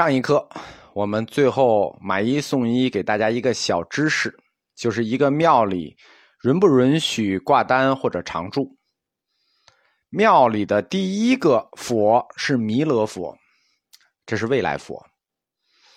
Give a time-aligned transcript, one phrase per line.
[0.00, 0.48] 上一课，
[0.94, 4.34] 我们最后买一送一，给大家一个小知识，
[4.74, 5.94] 就是一个庙里
[6.44, 8.78] 允不允许挂单或者常住。
[10.08, 13.36] 庙里的第一个佛是弥勒佛，
[14.24, 15.06] 这是未来佛。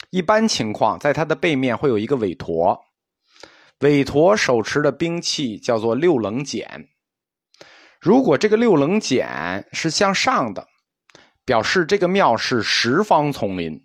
[0.09, 2.77] 一般情况，在它的背面会有一个韦陀，
[3.79, 6.67] 韦陀手持的兵器叫做六棱锏。
[8.01, 10.67] 如果这个六棱锏是向上的。
[11.45, 13.77] 表示这个庙是十方丛林。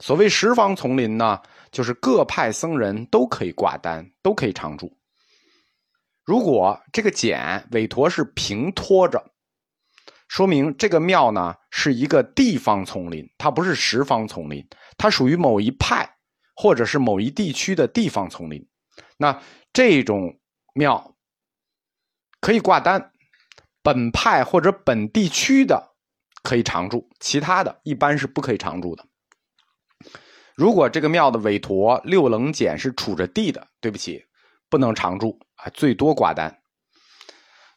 [0.00, 4.96] 所谓十方丛林呢，就是各派僧人都可以挂单，都可以常住。
[6.24, 9.24] 如果这个简韦陀是平托着，
[10.28, 14.66] 说明这个庙呢是一个地方丛林，它不是十方丛林，
[14.96, 16.08] 它属于某一派
[16.54, 18.66] 或者是某一地区的地方丛林。
[19.16, 19.42] 那
[19.72, 20.38] 这种
[20.74, 21.16] 庙
[22.40, 23.12] 可以挂单，
[23.82, 25.86] 本派或者本地区的。
[26.44, 29.04] 可以常住，其他的一般是不可以常住的。
[30.58, 34.24] 如果这个庙的韦陀六棱简是杵着地的，对不起，
[34.68, 36.52] 不能常住啊，最多挂单。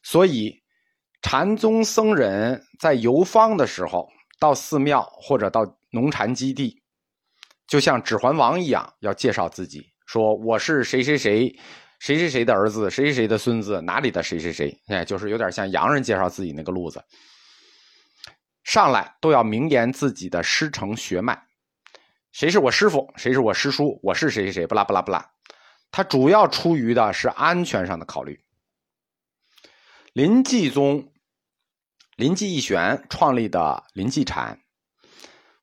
[0.02, 0.64] 所以，
[1.22, 4.10] 禅宗僧人在游方的时候，
[4.40, 6.82] 到寺庙或者到农禅基地，
[7.68, 11.56] 就像《指环王》一样，要介绍自己，说我是谁谁谁，
[12.00, 17.00] 谁谁谁的儿子，谁谁谁的孙子，哪里的谁谁谁，哎，就是有点像洋人介绍自己那个路子。
[18.64, 21.40] 上来都要明言自己的师承血脉，
[22.32, 25.30] 谁是我师傅，谁是我师叔，我是谁谁谁，不拉不拉不拉。
[25.92, 28.40] 他主要出于的是安全上的考虑。
[30.14, 31.12] 临济宗，
[32.16, 34.58] 临济义玄创立的临济禅，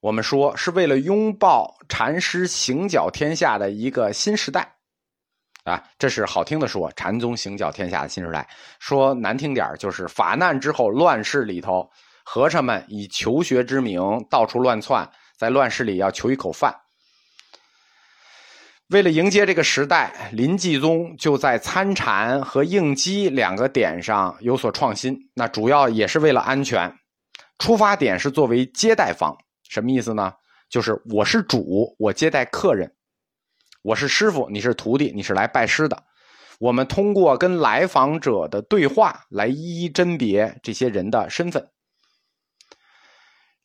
[0.01, 4.77] 我们说是为了拥抱禅师行脚天下的一个新时代，
[5.65, 8.43] 啊，这是好听的说，禅宗行脚天下的新时代；
[8.79, 11.91] 说难听点就是法难之后乱世里头。
[12.31, 16.75] 和尚们以求学之名到处乱窜，在乱世里要求一口饭。
[18.89, 25.17] 为了迎接这个时代，林继宗就在参禅和应机两个点上有所创新。
[25.35, 26.93] 那主要也是为了安全。
[27.59, 29.37] 出发点是作为接待方，
[29.69, 30.33] 什么意思呢？
[30.71, 32.89] 就是我是主，我接待客人；
[33.83, 36.05] 我是师傅，你是徒弟，你是来拜师的。
[36.59, 41.69] 我们通过跟来访者的对话来一一甄别这些人的身份。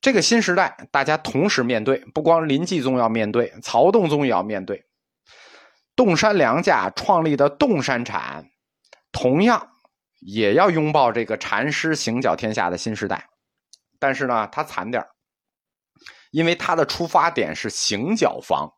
[0.03, 4.83] 这个新时代，大家同时面对，不光林继宗要面对，曹洞宗也要面对。
[5.95, 8.45] 洞山良价创立的洞山禅，
[9.13, 9.65] 同样
[10.19, 13.29] 也要拥抱这个禅师行脚天下的新时代。
[13.97, 15.01] 但是呢，它惨点
[16.31, 18.69] 因为它的出发点是行脚方，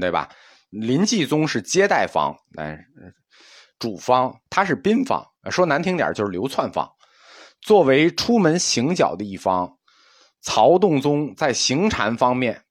[0.00, 0.30] 对吧？
[0.70, 2.78] 林继宗是接待方，哎，
[3.78, 5.22] 主方，他是宾方。
[5.50, 6.90] 说难听点就是流窜方。
[7.60, 9.76] 作为出门行脚的一方。
[10.40, 12.62] 曹洞宗在行禅方面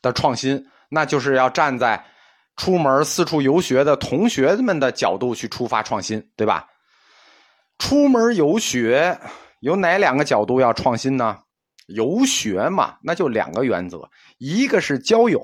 [0.00, 2.04] 的创新，那就是要站在
[2.56, 6.68] 出门四处游学的同学们的角度去出发创新，对吧？
[7.78, 9.18] 出门游学
[9.60, 11.38] 有哪两个角度要创新呢？
[11.86, 14.08] 游学嘛，那就两个原则，
[14.38, 15.40] 一个是交友，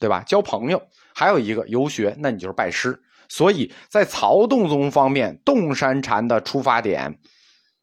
[0.00, 0.22] 对吧？
[0.26, 0.82] 交朋友，
[1.14, 3.00] 还有一个游学，那你就是拜师。
[3.28, 7.18] 所以在曹洞宗方面，洞山禅的出发点，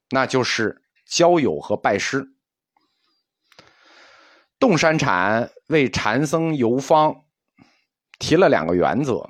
[0.10, 2.33] 那就是交友和拜师。
[4.64, 7.14] 洞山禅为禅僧游方
[8.18, 9.30] 提了两个原则，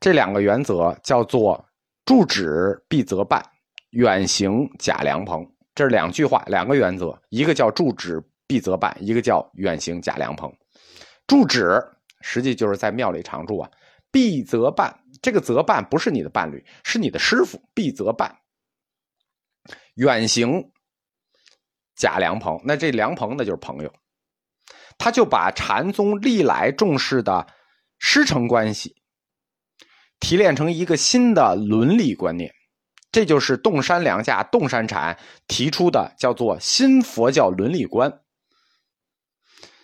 [0.00, 1.64] 这两个原则叫做
[2.04, 3.40] “住止必则办，
[3.90, 5.48] 远行假良朋”。
[5.72, 10.52] 这是两句话，两个原则，一个叫“住止必则办”，一个叫“远行假良朋”。
[11.28, 11.80] 住止
[12.20, 13.70] 实际就是在庙里常住啊，
[14.10, 14.92] 必则办，
[15.22, 18.36] 这个则办不是你的伴侣，是你的师傅，必则办。
[19.94, 20.72] 远行
[21.94, 23.94] 假良朋，那这良朋那就是朋友。
[24.98, 27.46] 他就把禅宗历来重视的
[27.98, 28.96] 师承关系
[30.20, 32.52] 提炼成一个新的伦理观念，
[33.12, 38.20] 这就是洞山良价洞山禅提出的，叫做新佛教伦理观。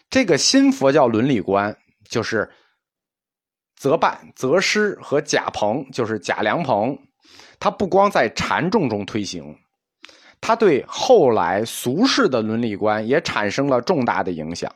[0.08, 1.76] 这个新佛教伦理观
[2.08, 2.50] 就是
[3.76, 6.98] 择伴择师和假朋，就是假良朋。
[7.58, 9.56] 他不光在禅众中推行，
[10.40, 14.74] 他对后来俗世的伦理观也产生了重大的影响。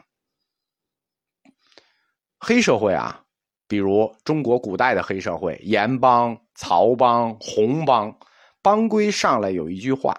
[2.45, 3.25] 黑社会啊，
[3.67, 8.19] 比如中国古代的黑社会，盐帮、曹帮、洪帮，
[8.61, 10.15] 帮规上来有一句话，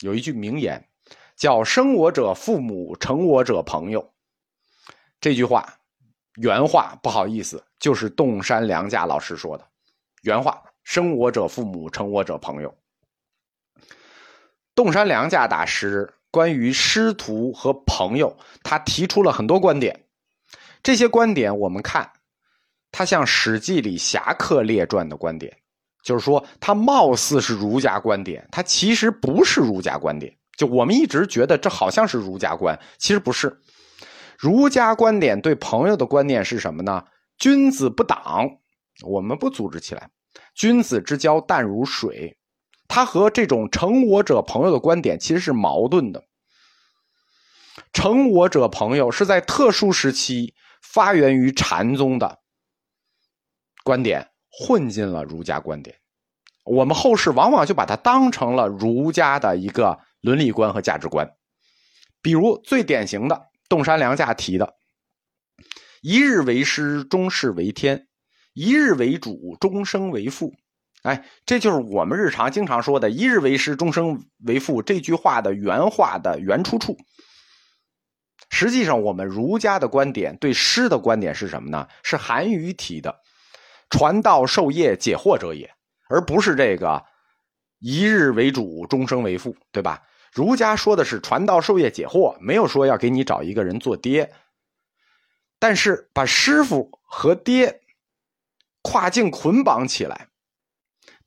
[0.00, 0.86] 有一句名言，
[1.34, 4.12] 叫“生我者父母，成我者朋友”。
[5.18, 5.78] 这句话
[6.34, 9.66] 原话不好意思，就是洞山良价老师说的
[10.22, 12.76] 原话：“生我者父母，成我者朋友。”
[14.76, 20.05] 洞山良价大师关于师徒和朋友，他提出了很多观点。
[20.86, 22.08] 这些观点我们看，
[22.92, 25.52] 它像《史记》里侠客列传的观点，
[26.04, 30.32] 就是说它貌似是儒家观点，它其实不是儒家观点。
[30.56, 33.60] 就我们一直觉得这好像是儒家观，其实不是。
[34.38, 37.02] 儒家观点对朋友的观念是什么呢？
[37.36, 38.48] 君子不党，
[39.02, 40.08] 我们不组织起来。
[40.54, 42.38] 君子之交淡如水，
[42.86, 46.22] 他和这种成我者朋友的观点其实是矛盾的。
[47.92, 50.54] 成我者朋友是在特殊时期
[50.92, 52.38] 发源于禅宗的
[53.84, 55.96] 观点，混进了儒家观点。
[56.64, 61.30] 我们后世往往就把它当成了儒家的一个伦理观和价值观。
[62.22, 63.46] 比如最典型的。
[63.68, 64.76] 洞山良价提的
[66.00, 67.98] “一日为师，终世为天；
[68.54, 70.54] 一日为主，终生为父。”
[71.02, 76.96] 哎，这就是我们日常经常说的“一日为师，终生为父”这句话的原话的原出处。
[78.48, 81.88] 实际上，我们儒家的观点对师的观点是什么呢？
[82.02, 83.20] 是韩愈提的
[83.90, 85.70] “传道授业解惑者也”，
[86.08, 87.04] 而不是这个
[87.80, 90.02] “一日为主，终生为父”，对吧？
[90.32, 94.32] 儒家说的是传道授业解惑，没有说要给你找一个人做爹。
[95.58, 97.80] 但是把师傅和爹
[98.82, 100.28] 跨境捆绑起来，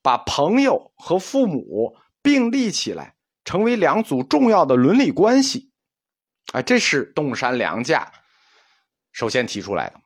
[0.01, 5.68] 把朋友和父母并立起来，成为两组重要的伦理关系，
[6.51, 8.11] 啊，这是洞山良价
[9.11, 10.01] 首先提出来的。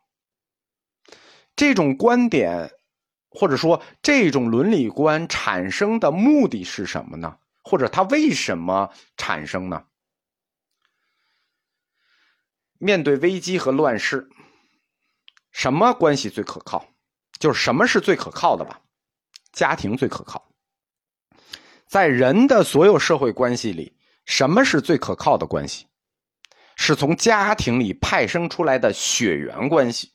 [1.55, 2.71] 这种观点
[3.29, 7.37] 或者说这种伦理观产生的目的是什么呢？
[7.63, 9.85] 或者它为什么产生呢？
[12.77, 14.29] 面对危机和乱世，
[15.51, 16.85] 什么关系最可靠？
[17.39, 18.81] 就是什么是最可靠的吧？
[19.51, 20.51] 家庭最可靠。
[21.87, 25.87] 在人的所有社会关系里，什么是最可靠的关系？
[26.75, 30.11] 是从家庭里派生出来的血缘关系。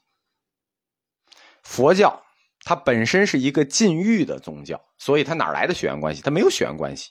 [1.62, 2.22] 佛教
[2.64, 6.22] 它本身是一个禁欲的宗教，所以它哪来的血缘关系？
[6.22, 7.10] 它没有血缘关系。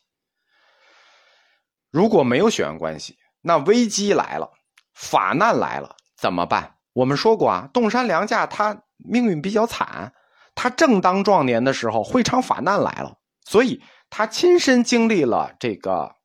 [1.92, 4.52] 如果没有血缘关系，那危机来了，
[4.94, 6.76] 法难来了怎么办？
[6.94, 10.14] 我们说过啊，洞山良价他命运比较惨，
[10.56, 16.16] 他正当壮年的时候，会场法难来了，所以他亲身经历了这个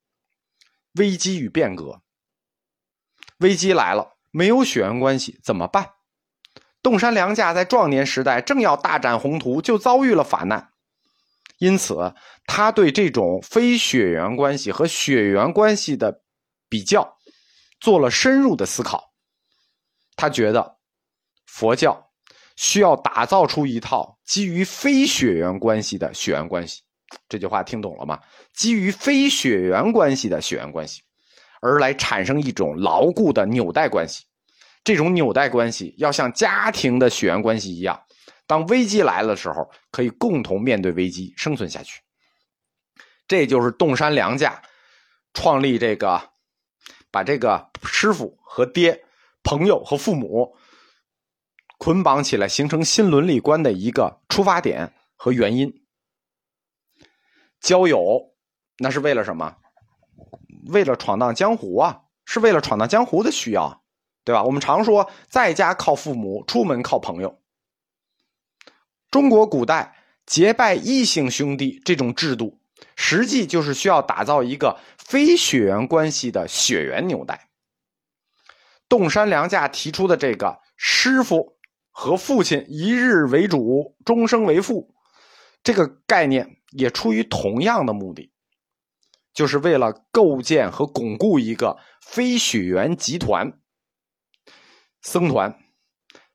[0.95, 2.03] 危机与变革。
[3.43, 5.91] 危机来了，没有血缘关系怎么办？
[6.83, 10.71] 洞山良价在壮年时代正要大展宏图，就遭遇了法难。
[11.59, 12.15] 因此，
[12.47, 16.23] 他对这种非血缘关系和血缘关系的
[16.69, 17.19] 比较
[17.79, 19.13] 做了深入的思考。
[20.17, 20.79] 他觉得
[21.47, 22.11] 佛教
[22.57, 26.83] 需要打造出一套基于非血缘关系的血缘关系。
[27.29, 28.19] 这句话听懂了吗？
[28.53, 31.03] 基于非血缘关系的血缘关系，
[31.63, 34.25] 而来产生一种牢固的纽带关系。
[34.85, 38.03] 这种纽带关系要像家庭的血缘关系一样。
[38.49, 42.01] 当危机来了的时候，可以共同面对危机，生存下去。
[43.29, 44.61] 这就是洞山良价
[45.33, 46.31] 创立这个，
[47.11, 49.05] 把这个师傅和爹、
[49.45, 50.57] 朋友和父母
[51.79, 55.73] 捆绑起来，形成新伦理观的一个出发点和原因。
[57.61, 58.35] 交友
[58.79, 59.57] 那是为了什么？
[60.67, 63.83] 为了闯荡江湖啊，是为了闯荡江湖的需要，
[64.25, 64.43] 对吧？
[64.45, 67.41] 我们常说，在家靠父母，出门靠朋友。
[69.11, 72.61] 中国古代结拜异姓兄弟这种制度，
[72.97, 77.49] 实际就是需要打造一个非血缘关系的血缘纽带。
[78.89, 81.59] 洞山良价提出的这个师傅
[81.91, 84.95] 和父亲一日为主，终生为父，
[85.63, 88.32] 这个概念也出于同样的目的，
[89.33, 93.53] 就是为了构建和巩固一个非血缘集团、
[95.01, 95.59] 僧团、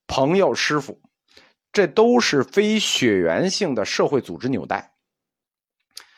[0.08, 1.02] 朋友、师傅。
[1.74, 4.94] 这都是非血缘性的社会组织纽带。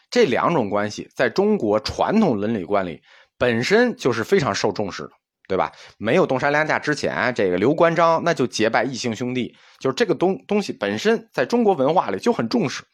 [0.09, 3.01] 这两种关系在中国传统伦理观里
[3.37, 5.09] 本身就是非常受重视的，
[5.49, 5.73] 对吧？
[5.97, 12.85] 没有东山良价之前，这个刘关张那就结拜异姓兄弟，就是这个东东西本身在中国文化里就很重视。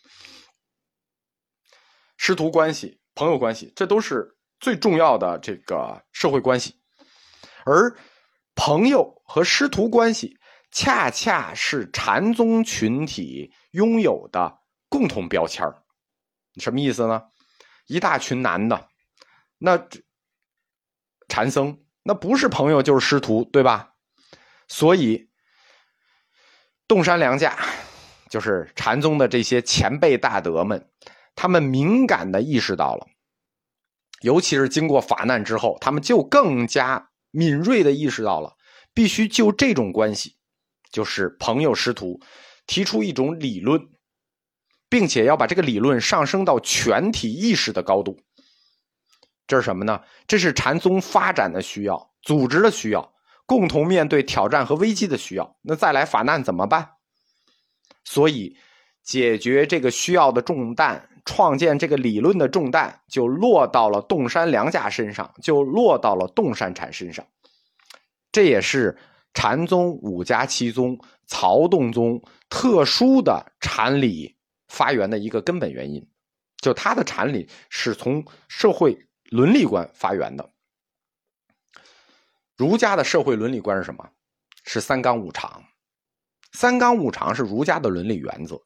[2.18, 6.76] 师徒关系、朋友关系，这都是最重要的这个社会关系，
[7.66, 7.96] 而
[8.54, 10.38] 朋友和师徒关系。
[10.72, 15.66] 恰恰是禅宗群体拥有的共同标签
[16.58, 17.24] 什么意思呢？
[17.88, 18.90] 一大群男的，
[19.58, 19.88] 那
[21.30, 23.94] 禅僧那不是朋友就是师徒，对吧？
[24.68, 25.30] 所以，
[26.90, 27.58] 洞山良价
[28.30, 30.90] 就是禅宗的这些前辈大德们，
[31.36, 33.06] 他们敏感的意识到了，
[34.22, 38.56] 尤其是经过法难之后，他们就更加敏锐的意识到了，
[38.94, 40.38] 必须就这种关系，
[40.90, 42.20] 就是朋友师徒，
[42.66, 43.82] 提出一种理论，
[44.90, 48.18] 并且要把这个理论上升到全体意识的高度。
[49.48, 50.02] 这是什么呢？
[50.26, 53.14] 这是禅宗发展的需要，组织的需要，
[53.46, 55.56] 共同面对挑战和危机的需要。
[55.62, 56.90] 那再来法难怎么办？
[58.04, 58.58] 所以，
[59.04, 67.26] 解决这个需要的重担，创建这个理论的重担，就落到了洞山良价身上，就落到了洞山禅身上。
[68.32, 68.98] 这也是
[69.34, 76.08] 禅宗五家七宗曹洞宗特殊的禅理发源的一个根本原因，
[76.58, 78.98] 就他的禅理是从社会。
[79.32, 80.52] 伦理观发源的，
[82.56, 84.08] 儒家的社会伦理观是什么？
[84.64, 85.64] 是三纲五常。
[86.52, 88.62] 三纲五常是儒家的伦理原则。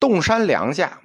[0.00, 1.02] 洞山良价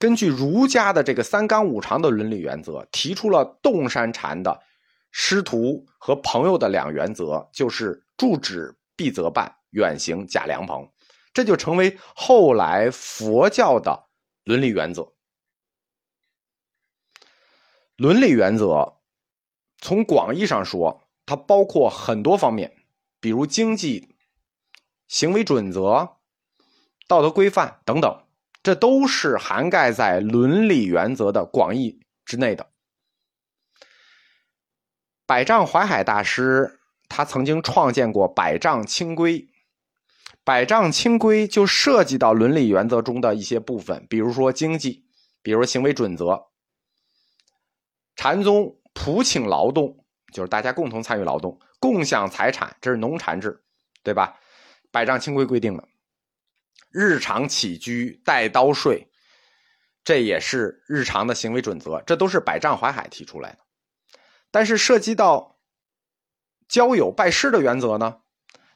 [0.00, 4.62] 根据儒家的这个三纲五常的伦理原则，提出了洞山禅的
[5.10, 10.90] 师徒和朋友的两原则，就是住止必则办，远行假良朋，
[11.34, 14.06] 这就成为后来佛教的
[14.44, 15.12] 伦理原则。
[17.96, 19.00] 伦理原则，
[19.82, 22.74] 从广义上说，它包括很多方面，
[23.20, 24.16] 比如经济、
[25.08, 26.16] 行为准则、
[27.06, 28.24] 道德规范等等，
[28.62, 32.70] 这都是涵盖在伦理原则的广义之内的。
[35.26, 39.48] 百丈怀海大师他曾经创建过百丈清规，
[40.44, 45.04] 百丈清规就涉及到伦理原则中的一些部分，比如说经济，
[45.42, 46.48] 比如行为准则。
[48.16, 53.62] 禅宗普请劳动，就是大家共同参与劳动，共享财产，这是农禅制，
[54.02, 54.38] 对吧？
[54.90, 55.88] 百丈清规规定的，
[56.90, 59.10] 日常起居带刀睡，
[60.04, 63.58] 这也是日常的行为准则，这都是百丈怀海提出来的。
[64.50, 65.58] 但是涉及到
[66.68, 68.22] 交友拜师的原则呢，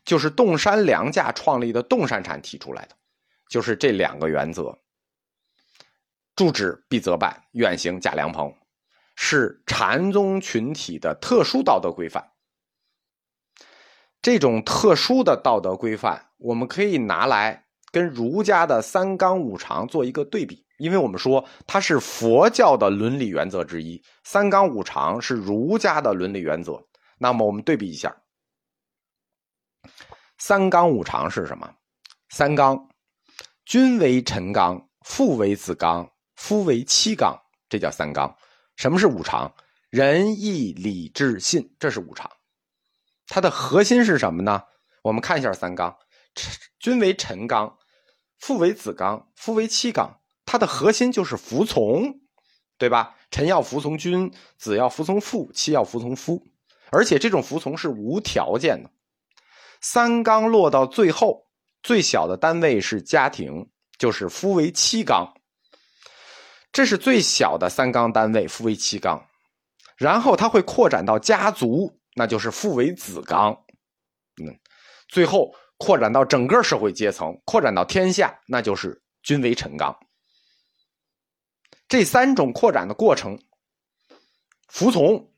[0.04, 2.97] 就是洞山良价创立的洞山禅提出来的，
[3.49, 4.78] 就是这两个原则：
[6.37, 8.54] 住址必则办，远行假良朋。
[9.16, 12.33] 是禅宗群体的特殊道德规范。
[14.21, 17.63] 这种特殊的道德规范，我们可以拿来
[17.95, 26.85] 跟儒家的三纲五常做一个对比，因为我们说它是佛教的伦理原则之一，三纲五常是儒家的伦理原则。
[27.19, 28.13] 那么我们对比一下，
[30.39, 31.73] 三纲五常是什么？
[32.31, 32.89] 三纲：
[33.65, 38.37] 君为臣纲，父为子纲，夫为妻纲，这叫三纲。
[38.75, 39.55] 什么是五常？
[39.91, 42.29] 仁义礼智信，这是五常。
[43.29, 44.61] 它的核心是什么呢？
[45.03, 45.97] 我们看一下三纲：
[46.81, 47.79] 君为臣纲，
[48.38, 50.21] 父为子纲，夫为妻纲。
[50.47, 52.21] 它的核心就是服从，
[52.79, 53.17] 对吧？
[53.31, 56.43] 臣要服从君，子要服从父，妻要服从夫。
[56.91, 58.91] 而且这种服从是无条件的。
[59.81, 61.47] 三纲落到最后，
[61.83, 65.35] 最小的单位是家庭，就是夫为妻纲。
[66.73, 69.25] 这是最小的三纲单位，夫为妻纲，
[69.97, 73.53] 然后它会扩展到家族，那就是父为子纲，
[74.43, 74.59] 嗯，
[75.09, 79.99] 最后扩展到整个社会阶层，扩展到天下，那就是君为臣纲。
[81.88, 83.38] 这三种扩展的过程，
[84.69, 85.33] 服从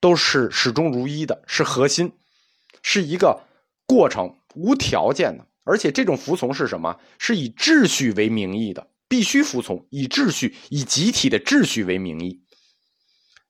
[0.00, 2.18] 都是始终如一的，是核心，
[2.82, 3.44] 是一个
[3.86, 6.98] 过程，无条件的，而且这种服从是什么？
[7.18, 8.90] 是以秩序为名义的。
[9.08, 12.44] 必须服从，以秩序、以集体的秩序为名义。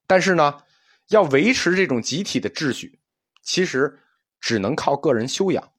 [0.07, 0.63] 但是呢，
[1.09, 2.99] 要维持这种集体的秩序，
[3.43, 4.01] 其实
[4.41, 5.71] 只能靠个人修养。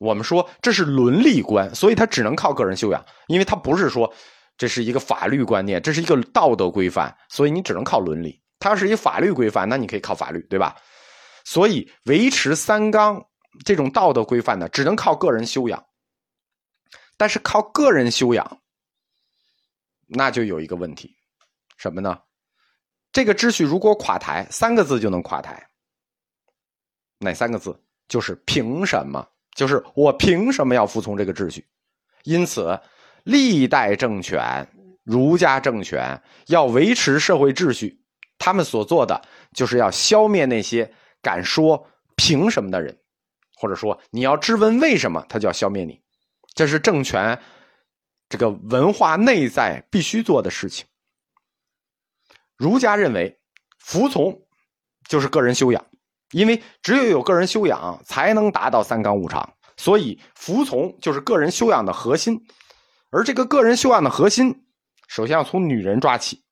[0.00, 4.10] 我们说这是伦理观，所以它只能靠个人修养，因为它不是说
[4.56, 8.40] 这是一个法律观念，这是一个道德规范，所以你只能靠伦理。
[8.58, 10.74] 它要是一法律规范，那你可以靠法律，对吧？
[11.44, 13.22] 所以维持三纲
[13.62, 15.84] 这种道德规范呢，只能靠个人修养。
[17.18, 18.60] 但是靠个人修养。
[20.06, 21.14] 那就有一个问题，
[21.76, 22.18] 什么呢？
[23.12, 25.68] 这个秩序如果垮台，三个字就能垮台。
[27.18, 27.78] 哪三个字？
[28.08, 29.26] 就是凭什么？
[29.54, 31.66] 就是我凭什么要服从这个秩序？
[32.24, 32.78] 因此，
[33.24, 34.66] 历代政权、
[35.04, 38.00] 儒家政权要维持社会秩序，
[38.38, 39.20] 他们所做的
[39.54, 40.92] 就是要消灭那些
[41.22, 42.96] 敢说凭什么的人，
[43.56, 46.00] 或者说你要质问为什么，他就要消灭你。
[46.54, 47.40] 这是政权。
[48.28, 50.86] 这个文化内在必须做的事情，
[52.56, 53.40] 儒家认为
[53.80, 54.46] 服从
[55.08, 55.84] 就是个人修养，
[56.32, 62.40] 因为只有有个人修养，才能达到三纲五常，所以服从就是个人修养的核心。
[63.10, 64.64] 而这个个人修养的核心，
[65.08, 66.42] 首先要从女人抓起，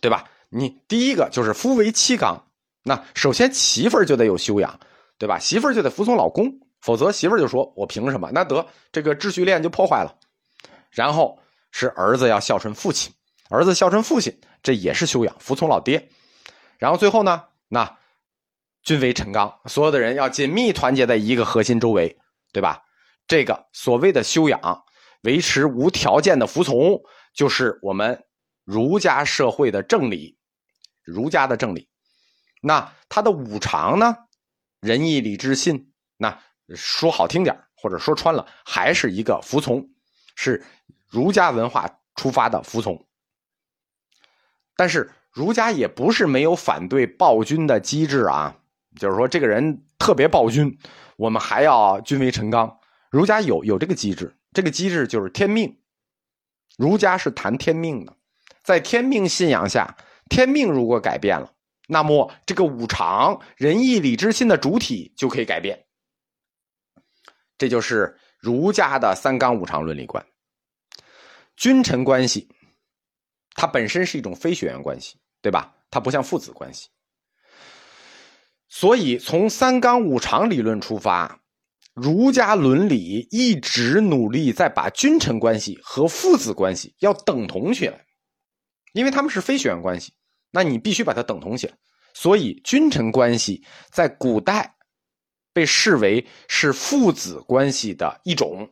[0.00, 0.24] 对吧？
[0.48, 2.46] 你第一个就是夫为妻纲，
[2.82, 4.80] 那首先媳妇儿就得有修养，
[5.18, 5.38] 对吧？
[5.38, 8.30] 媳妇儿就得服从老公，否则媳妇儿就说我凭什么？
[8.32, 10.16] 那得这个秩序链就破坏了。
[10.90, 11.38] 然后
[11.70, 13.12] 是儿子要孝顺父亲，
[13.50, 16.08] 儿子孝顺父亲，这也是修养，服从老爹。
[16.78, 17.98] 然后最后呢，那
[18.86, 22.16] 君为臣纲，所有的人要紧密团结在一个核心周围，
[22.52, 22.84] 对吧？
[23.26, 24.84] 这个所谓的修养，
[25.22, 27.00] 维持无条件的服从，
[27.34, 28.24] 就是我们
[28.64, 30.38] 儒家社会的正理，
[31.02, 31.88] 儒家的正理。
[32.62, 34.16] 那他的五常呢？
[34.78, 35.92] 仁义礼智信。
[36.16, 36.40] 那
[36.76, 39.84] 说好听点或者说穿了，还是一个服从，
[40.36, 40.64] 是
[41.08, 43.04] 儒家文化出发的服从。
[44.76, 48.56] 但是儒家也不是没有反对暴君的机制啊，
[48.96, 50.78] 就是说这个人特别暴君，
[51.16, 52.78] 我们还要君为臣纲。
[53.10, 55.78] 儒家有有这个机制，这个机制就是天命。
[56.76, 58.14] 儒家是谈天命的，
[58.62, 59.96] 在天命信仰下，
[60.28, 61.52] 天命如果改变了，
[61.88, 65.86] 那么这个五常仁义礼智信的主体就可以改变。
[67.56, 70.26] 这就是儒家的三纲五常伦理观。
[71.56, 72.50] 君臣关系，
[73.54, 75.74] 它本身是一种非血缘关系，对吧？
[75.90, 76.90] 它不像父子关系，
[78.68, 81.40] 所以从三纲五常理论出发。
[81.94, 88.04] 儒家伦理一直努力在把君臣关系和父子关系要等同起来，
[88.92, 90.12] 因为他们是非血缘关系，
[90.50, 91.74] 那你必须把它等同起来。
[92.12, 94.76] 所以君臣关系在古代
[95.54, 98.70] 被视为是父子关系的一种。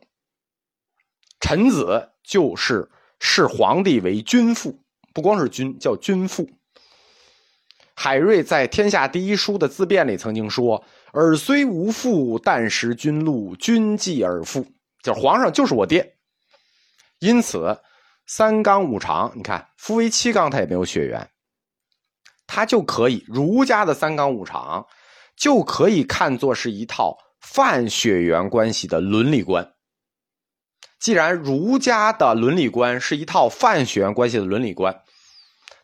[1.39, 2.87] 臣子就是
[3.19, 4.83] 视皇帝为君父，
[5.15, 6.47] 不光是君，叫君父。
[7.95, 10.83] 海瑞在《天下第一书》的自辩里曾经说。
[11.17, 14.67] 尔虽无父，但识君禄，君继尔父。
[15.01, 16.17] 就是皇上就是我爹，
[17.19, 17.79] 因此
[18.25, 21.29] 三纲五常，你看夫为妻纲，他也没有血缘，
[22.45, 24.85] 他就可以儒家的三纲五常
[25.37, 29.73] 就可以看作是一套泛血缘关系的伦理观。
[30.99, 35.01] 既然儒家的伦理观是一套泛血缘关系的伦理观，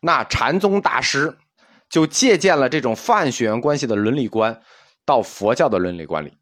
[0.02, 1.38] 那禅宗大师
[1.92, 4.64] 就借鉴了这种泛血缘关系的伦理观。
[5.04, 6.38] 到佛教的伦理观里，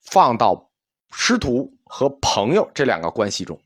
[0.00, 0.72] 放到
[1.12, 3.60] 师徒和朋友这两个关系中，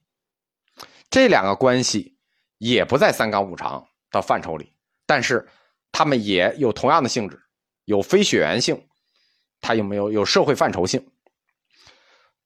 [1.08, 2.18] 这两个关系
[2.58, 4.72] 也不在三纲五常的范畴里，
[5.06, 5.48] 但是
[5.92, 7.40] 他们也有同样的性质，
[7.84, 8.88] 有非血缘性，
[9.60, 11.08] 它有没有有社会范畴性？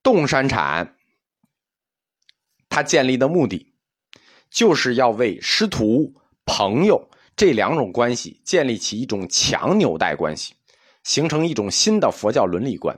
[0.02, 0.94] 洞山禅，
[2.68, 3.74] 他建立的目的
[4.50, 6.14] 就是要为师徒、
[6.44, 10.54] 朋友这两种关系建立起一种强纽带关系。
[11.04, 12.96] 形成一种新的佛教伦理观，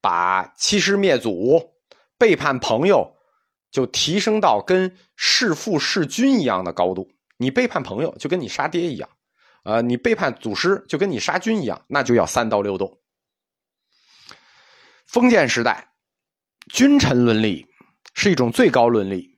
[0.00, 1.76] 把欺师灭祖、
[2.18, 3.14] 背叛朋友，
[3.70, 7.08] 就提升到跟弑父弑君一样的高度。
[7.36, 9.08] 你背叛朋友，就跟你杀爹一样；
[9.62, 12.98] 呃，你背叛祖师，就跟你杀君一样，那就要三刀六洞。
[15.06, 15.92] 封建时代，
[16.72, 17.64] 君臣伦理
[18.12, 19.31] 是一种最高伦理，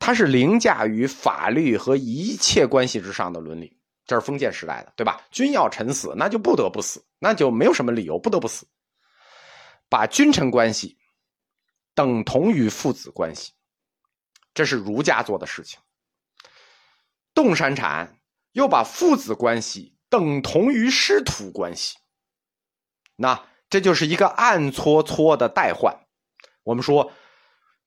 [0.00, 3.78] 它是凌驾于法律和一切关系之上的伦理。
[4.06, 5.22] 这是封建时代的，对吧？
[5.30, 8.66] 君要臣死，那就不得不死，那就没有什么理由不得不死。
[9.88, 10.98] 把君臣关系
[11.94, 13.52] 等同于父子关系，
[14.52, 15.78] 这是儒家做的事情。
[17.34, 18.18] 洞山禅
[18.50, 21.96] 又把父子关系等同于师徒关系，
[23.14, 25.96] 那这就是一个暗搓搓的代换。
[26.64, 27.12] 我们说，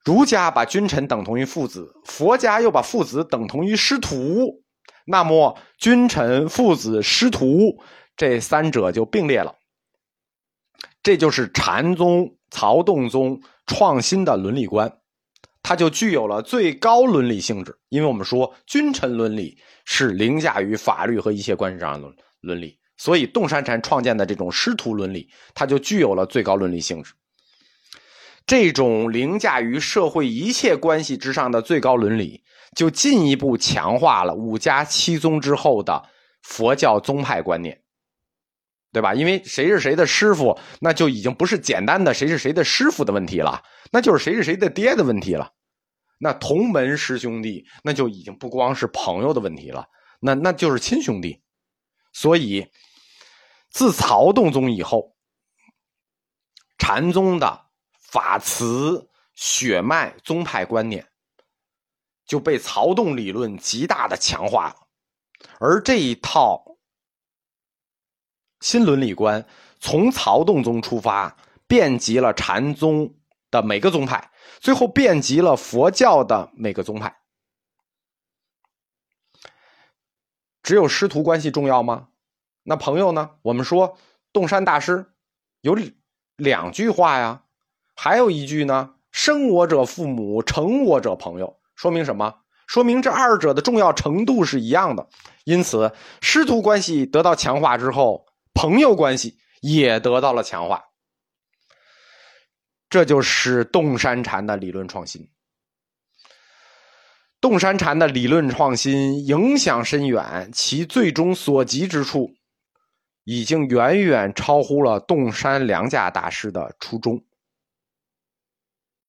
[0.03, 4.61] 儒家把君臣等同于父子，佛家又把父子等同于师徒。
[5.05, 7.77] 那么，君臣、父子、师徒
[8.15, 9.55] 这三者就并列了。
[11.01, 14.91] 这就是禅宗、曹洞宗创新的伦理观，
[15.61, 17.77] 它就具有了最高伦理性质。
[17.89, 22.09] 因为我们说，君臣伦理是凌驾于法律和一切关系上的
[22.41, 27.13] 伦理，所以洞山禅创建的这种师徒伦理，它就具有了最高伦理性质。
[28.45, 32.43] 这种凌驾于社会一切关系之上的最高伦理，
[32.75, 36.09] 就进一步强化了五家七宗之后的
[36.41, 37.81] 佛教宗派观念，
[38.91, 39.13] 对吧？
[39.13, 45.53] 因为谁是谁的师傅，那就已经不是简单的谁是谁的师傅的问题了，那就是谁是谁的爹的问题了。
[46.19, 49.87] 那同门师兄弟，那就已经不光是朋友的问题了，
[50.19, 51.41] 那那就是亲兄弟。
[52.11, 52.67] 所以，
[53.71, 55.15] 自曹洞宗以后，
[56.77, 57.62] 禅宗的。
[58.13, 61.07] 法慈血脉宗派观念
[62.27, 64.75] 就被曹洞理论极大的强化了，
[65.59, 66.63] 而这一套
[68.59, 69.43] 新伦理观
[69.79, 73.15] 从曹洞宗出发，遍及了禅宗
[73.49, 77.19] 的每个宗派，最后遍及了佛教的每个宗派。
[80.61, 82.09] 只有师徒关系重要吗？
[82.61, 83.31] 那朋友呢？
[83.41, 83.97] 我们说
[84.31, 85.11] 洞山大师
[85.61, 85.75] 有
[86.35, 87.42] 两句话呀，
[87.95, 92.33] 还有一句呢：“生我者父母，成我者朋友。”说明什么？
[92.67, 95.07] 说明这二者的重要程度是一样的。
[95.43, 100.83] 因此，师徒关系得到强化之后，朋友关系也得到了强化。
[102.89, 105.29] 这就是洞山禅的理论创新。
[107.41, 112.31] 洞山禅的理论创新影响深远，其最终所及之处，
[113.25, 117.21] 已经远远超乎了洞山良家大师的初衷。